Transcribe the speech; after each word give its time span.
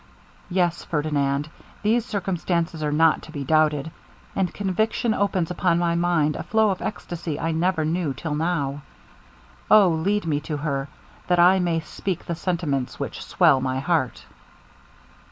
Yes! 0.49 0.83
Ferdinand, 0.83 1.47
these 1.83 2.03
circumstances 2.07 2.81
are 2.81 2.91
not 2.91 3.21
to 3.21 3.31
be 3.31 3.43
doubted, 3.43 3.91
and 4.35 4.51
conviction 4.51 5.13
opens 5.13 5.51
upon 5.51 5.77
my 5.77 5.93
mind 5.93 6.35
a 6.35 6.41
flow 6.41 6.71
of 6.71 6.79
extacy 6.81 7.39
I 7.39 7.51
never 7.51 7.85
knew 7.85 8.11
till 8.15 8.33
now. 8.33 8.81
O! 9.69 9.89
lead 9.89 10.25
me 10.25 10.39
to 10.39 10.57
her, 10.57 10.89
that 11.27 11.37
I 11.37 11.59
may 11.59 11.81
speak 11.81 12.25
the 12.25 12.33
sentiments 12.33 12.99
which 12.99 13.23
swell 13.23 13.61
my 13.61 13.79
heart.' 13.79 14.25